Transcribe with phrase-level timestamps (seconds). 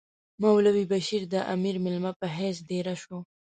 [0.41, 3.17] مولوی بشیر د امیر مېلمه په حیث دېره شو.